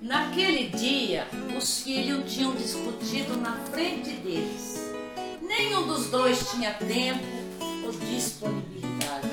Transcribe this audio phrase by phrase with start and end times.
[0.00, 1.26] Naquele dia,
[1.56, 4.92] os filhos tinham discutido na frente deles.
[5.40, 7.24] Nenhum dos dois tinha tempo
[7.84, 9.28] ou disponibilidade.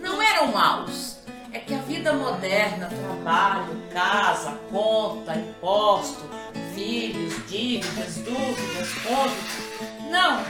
[0.00, 1.18] Não eram maus,
[1.52, 6.22] é que a vida moderna, trabalho, casa, conta, imposto,
[6.74, 10.42] filhos, dívidas, dúvidas, cônjuges, não,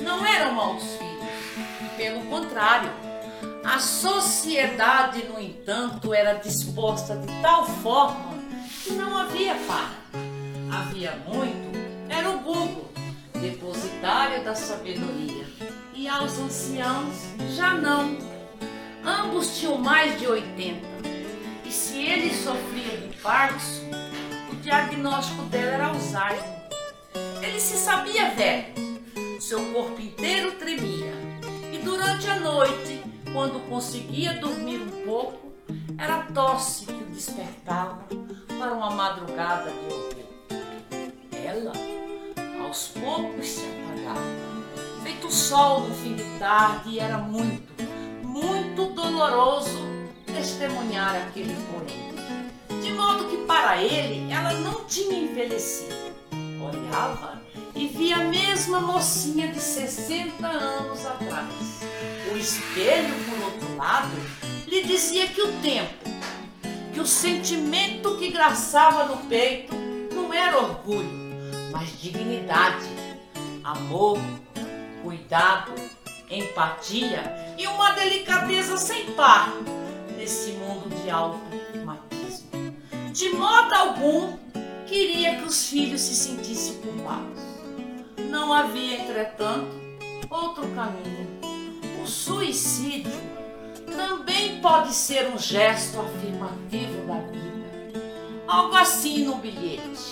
[0.00, 1.10] não eram maus filhos.
[1.96, 2.90] Pelo contrário,
[3.64, 8.34] a sociedade, no entanto, era disposta de tal forma
[8.82, 9.94] que não havia par.
[10.72, 11.78] Havia muito,
[12.08, 12.90] era o Google,
[13.34, 15.46] depositário da sabedoria,
[15.94, 17.16] e aos anciãos
[17.54, 18.16] já não.
[19.04, 20.80] Ambos tinham mais de 80,
[21.64, 23.90] e se ele sofria de Parkinson,
[24.50, 26.60] o diagnóstico dela era Alzheimer.
[27.42, 29.00] Ele se sabia velho,
[29.40, 30.52] seu corpo inteiro
[33.80, 35.54] conseguia dormir um pouco,
[35.96, 38.06] era a tosse que o despertava
[38.58, 40.14] para uma madrugada de horror.
[41.32, 41.72] Ela,
[42.62, 44.20] aos poucos, se apagava,
[45.02, 47.72] feito o sol no fim de tarde, e era muito,
[48.22, 49.80] muito doloroso
[50.26, 52.82] testemunhar aquele porém.
[52.82, 55.94] De modo que para ele ela não tinha envelhecido.
[56.60, 57.39] Olhava
[57.90, 61.80] via a mesma mocinha de 60 anos atrás.
[62.32, 64.10] O espelho, por outro lado,
[64.66, 66.04] lhe dizia que o tempo,
[66.92, 69.74] que o sentimento que graçava no peito
[70.14, 71.10] não era orgulho,
[71.72, 72.86] mas dignidade,
[73.64, 74.18] amor,
[75.02, 75.72] cuidado,
[76.30, 79.52] empatia e uma delicadeza sem par
[80.16, 82.50] nesse mundo de automatismo.
[83.12, 84.38] De modo algum
[84.86, 87.49] queria que os filhos se sentissem culpados.
[88.40, 89.68] Não havia, entretanto,
[90.30, 91.28] outro caminho.
[92.02, 93.12] O suicídio
[93.94, 98.00] também pode ser um gesto afirmativo da vida.
[98.48, 100.10] Algo assim no bilhete.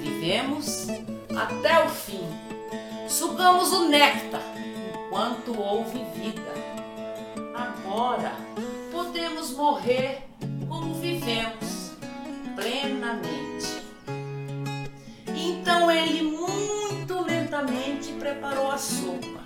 [0.00, 0.86] Vivemos
[1.36, 2.24] até o fim.
[3.08, 4.44] Sugamos o néctar
[4.94, 6.54] enquanto houve vida.
[7.52, 8.32] Agora
[8.92, 10.22] podemos morrer
[10.68, 11.96] como vivemos,
[12.54, 13.49] plenamente.
[18.08, 19.40] Preparou a sopa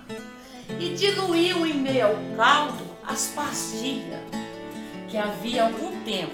[0.79, 4.21] e diluiu em meio ao caldo as pastilhas
[5.09, 6.33] que havia algum tempo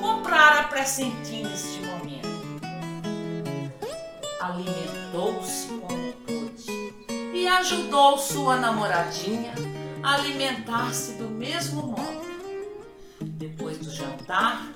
[0.00, 2.28] comprara pressentindo este momento.
[4.40, 9.54] Alimentou-se como pôde e ajudou sua namoradinha
[10.02, 12.28] a alimentar-se do mesmo modo.
[13.20, 14.72] Depois do jantar,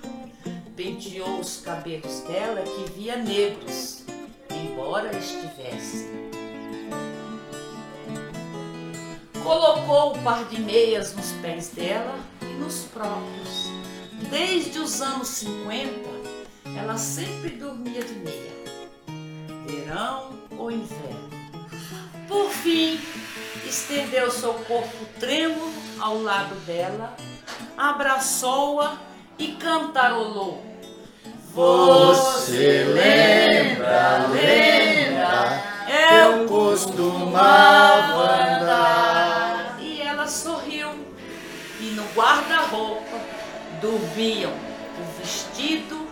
[0.76, 4.04] penteou os cabelos dela que via negros,
[4.50, 6.31] embora estivesse.
[9.42, 13.70] Colocou o par de meias nos pés dela e nos próprios.
[14.30, 15.90] Desde os anos 50,
[16.78, 18.52] ela sempre dormia de meia,
[19.66, 21.28] verão ou inverno.
[22.28, 23.00] Por fim,
[23.66, 27.16] estendeu seu corpo trêmulo ao lado dela,
[27.76, 28.96] abraçou-a
[29.38, 30.64] e cantarolou.
[31.52, 35.62] Você lembra, lembra,
[36.14, 38.51] eu costumava
[43.82, 46.06] dormiam o vestido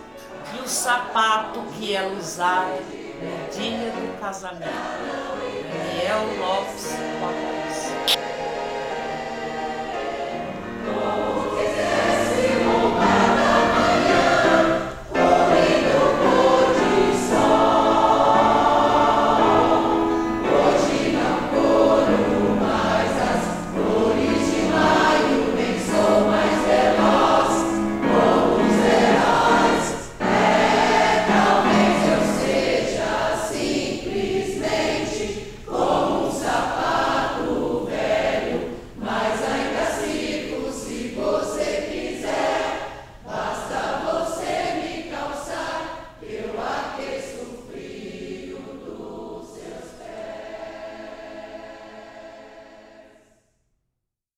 [0.53, 4.65] e o sapato que ela usara no dia do casamento.
[5.71, 7.60] Daniel Lopes Barros.